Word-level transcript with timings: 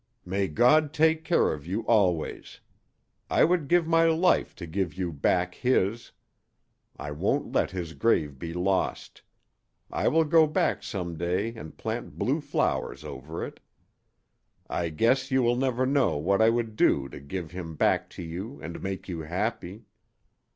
"May 0.25 0.47
God 0.47 0.93
take 0.95 1.23
care 1.23 1.53
of 1.53 1.67
you 1.67 1.85
always. 1.85 2.59
I 3.29 3.43
would 3.43 3.67
give 3.67 3.85
my 3.85 4.05
life 4.05 4.55
to 4.55 4.65
give 4.65 4.95
you 4.95 5.13
back 5.13 5.53
his. 5.53 6.11
I 6.97 7.11
won't 7.11 7.51
let 7.51 7.69
his 7.69 7.93
grave 7.93 8.39
be 8.39 8.51
lost. 8.51 9.21
I 9.91 10.07
will 10.07 10.23
go 10.23 10.47
back 10.47 10.81
some 10.81 11.17
day 11.19 11.53
and 11.53 11.77
plant 11.77 12.17
blue 12.17 12.41
flowers 12.41 13.03
over 13.03 13.45
it. 13.45 13.59
I 14.67 14.89
guess 14.89 15.29
you 15.29 15.43
will 15.43 15.55
never 15.55 15.85
know 15.85 16.17
what 16.17 16.41
I 16.41 16.49
would 16.49 16.75
do 16.75 17.07
to 17.09 17.19
give 17.19 17.51
him 17.51 17.75
back 17.75 18.09
to 18.17 18.23
you 18.23 18.59
and 18.59 18.81
make 18.81 19.07
you 19.07 19.19
happy." 19.19 19.83